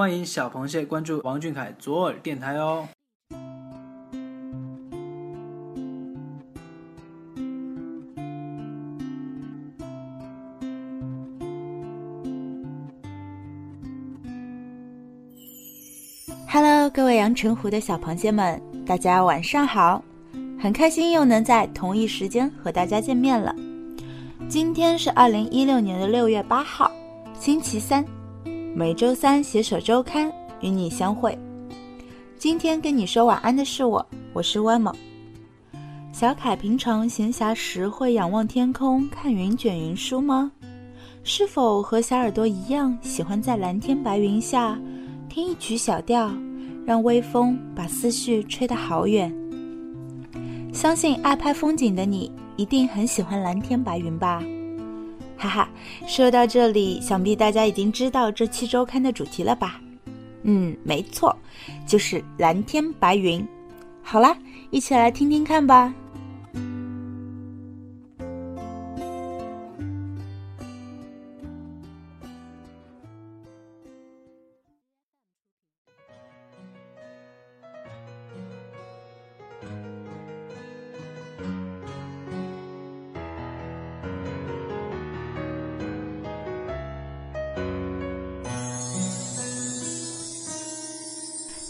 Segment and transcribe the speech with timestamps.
[0.00, 2.88] 欢迎小螃蟹关注王俊凯左耳电台哦。
[16.48, 20.02] Hello，各位阳澄湖的小螃蟹们，大家晚上好！
[20.58, 23.54] 很开心又能在同一时间和大家见面了。
[24.48, 26.90] 今天是二零一六年的六月八号，
[27.38, 28.02] 星期三。
[28.72, 30.30] 每周三携手周刊
[30.60, 31.36] 与你相会。
[32.38, 34.94] 今天跟你说晚安的是我，我是温某。
[36.12, 40.52] 小凯平常闲暇时会仰望天空看云卷云舒吗？
[41.24, 44.78] 是否和小耳朵一样，喜欢在蓝天白云下？
[45.28, 46.32] 听一曲小调，
[46.86, 49.34] 让微风把思绪吹得好远。
[50.72, 54.40] 相信爱拍风景的你，一定很喜欢蓝天白云吧？
[55.40, 55.70] 哈哈，
[56.06, 59.80] 说到这里，想必大家已经知道这期周刊的主题了吧？
[60.42, 61.34] 嗯，没错，
[61.86, 63.42] 就是蓝天白云。
[64.02, 64.36] 好啦，
[64.70, 65.94] 一起来听听看吧。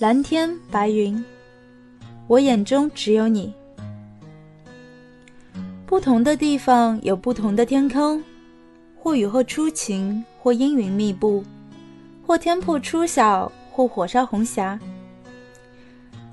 [0.00, 1.24] 蓝天白云，
[2.26, 3.54] 我眼中只有你。
[5.86, 8.20] 不同的地方有不同的天空，
[8.98, 11.44] 或雨后初晴，或阴云密布，
[12.26, 14.76] 或天破初晓，或火烧红霞。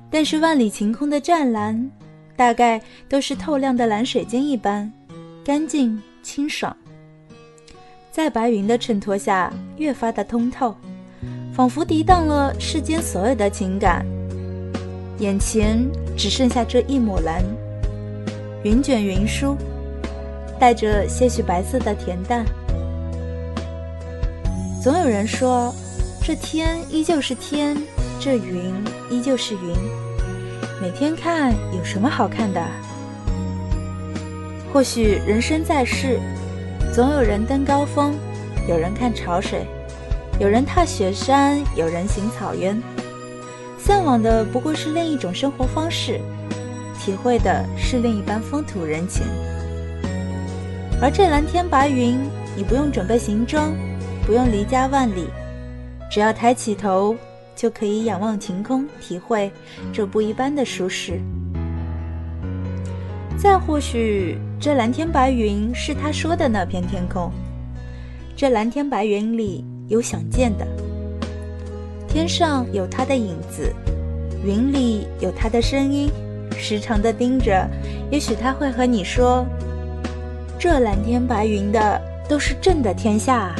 [0.09, 1.91] 但是万里晴空的湛蓝，
[2.35, 4.91] 大概都是透亮的蓝水晶一般，
[5.45, 6.75] 干净清爽，
[8.11, 10.75] 在白云的衬托下，越发的通透。
[11.53, 14.05] 仿佛涤荡了世间所有的情感，
[15.19, 15.85] 眼前
[16.15, 17.43] 只剩下这一抹蓝，
[18.63, 19.57] 云卷云舒，
[20.57, 22.45] 带着些许白色的恬淡。
[24.81, 25.75] 总有人说，
[26.23, 27.77] 这天依旧是天，
[28.17, 28.73] 这云
[29.09, 29.75] 依旧是云，
[30.81, 32.65] 每天看有什么好看的？
[34.71, 36.17] 或许人生在世，
[36.93, 38.15] 总有人登高峰，
[38.69, 39.65] 有人看潮水。
[40.41, 42.75] 有人踏雪山，有人行草原，
[43.77, 46.19] 向往的不过是另一种生活方式，
[46.99, 49.21] 体会的是另一般风土人情。
[50.99, 52.17] 而这蓝天白云，
[52.57, 53.71] 你不用准备行装，
[54.25, 55.27] 不用离家万里，
[56.09, 57.15] 只要抬起头，
[57.55, 59.51] 就可以仰望晴空，体会
[59.93, 61.21] 这不一般的舒适。
[63.37, 67.31] 再或许，这蓝天白云是他说的那片天空，
[68.35, 69.63] 这蓝天白云里。
[69.91, 70.65] 有想见的，
[72.07, 73.73] 天上有他的影子，
[74.41, 76.09] 云里有他的声音，
[76.57, 77.69] 时常的盯着，
[78.09, 79.45] 也许他会和你说
[80.57, 83.53] ：“这蓝天白云的都是朕的天下。”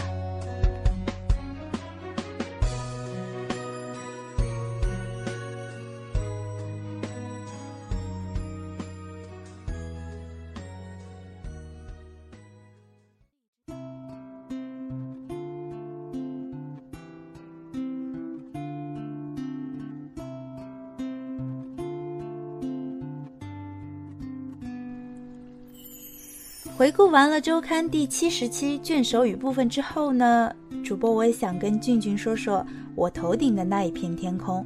[26.81, 30.51] 回顾完了周刊第七十期卷首语部分之后呢，
[30.83, 32.65] 主播我也想跟俊俊说说
[32.95, 34.65] 我头顶的那一片天空。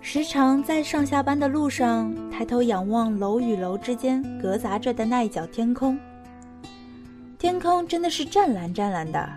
[0.00, 5.98] 时常在上下班的路上抬头仰望楼与楼之间隔杂着的那一角天空，
[7.36, 9.28] 天空真的是湛蓝湛蓝的，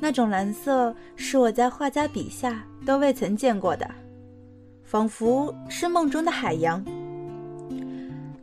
[0.00, 3.88] 那种蓝色是我在画家笔下都未曾见过的，
[4.82, 6.84] 仿佛是梦中的海洋。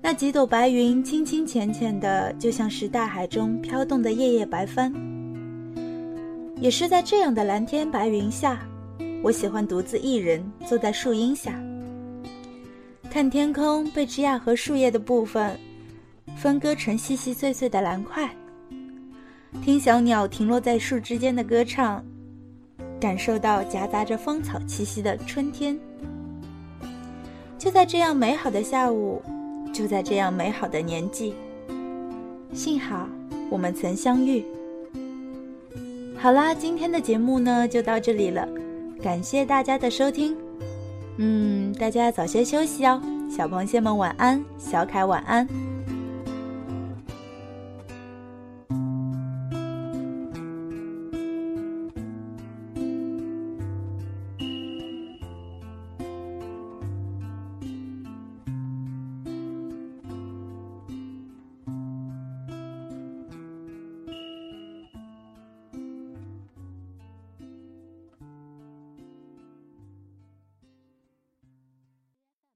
[0.05, 4.93] 那几朵白云，清清浅浅的，就像是大海中飘动的叶叶白帆。
[6.57, 8.59] 也是在这样的蓝天白云下，
[9.23, 11.57] 我喜欢独自一人坐在树荫下，
[13.09, 15.57] 看天空被枝桠和树叶的部分
[16.35, 18.29] 分割成细细碎碎的蓝块，
[19.63, 22.03] 听小鸟停落在树枝间的歌唱，
[22.99, 25.79] 感受到夹杂着芳草气息的春天。
[27.57, 29.21] 就在这样美好的下午。
[29.73, 31.33] 就在这样美好的年纪，
[32.53, 33.09] 幸好
[33.49, 34.45] 我们曾相遇。
[36.15, 38.47] 好啦，今天的节目呢就到这里了，
[39.01, 40.37] 感谢大家的收听。
[41.17, 45.47] 嗯，大家早些休息哦，小螃蟹们晚安，小凯晚安。